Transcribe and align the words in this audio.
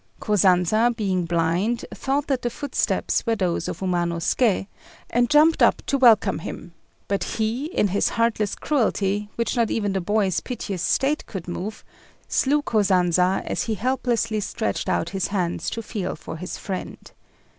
Kosanza, 0.19 0.91
being 0.97 1.25
blind, 1.25 1.85
thought 1.93 2.25
that 2.25 2.41
the 2.41 2.49
footsteps 2.49 3.23
were 3.27 3.35
those 3.35 3.67
of 3.67 3.81
Umanosuké, 3.81 4.65
and 5.11 5.29
jumped 5.29 5.61
up 5.61 5.83
to 5.85 5.95
welcome 5.99 6.39
him; 6.39 6.73
but 7.07 7.23
he, 7.23 7.65
in 7.67 7.89
his 7.89 8.09
heartless 8.09 8.55
cruelty, 8.55 9.29
which 9.35 9.55
not 9.55 9.69
even 9.69 9.93
the 9.93 10.01
boy's 10.01 10.39
piteous 10.39 10.81
state 10.81 11.27
could 11.27 11.47
move, 11.47 11.85
slew 12.27 12.63
Kosanza 12.63 13.43
as 13.45 13.65
he 13.65 13.75
helplessly 13.75 14.39
stretched 14.39 14.89
out 14.89 15.09
his 15.09 15.27
hands 15.27 15.69
to 15.69 15.83
feel 15.83 16.15
for 16.15 16.37
his 16.37 16.57
friend. 16.57 17.11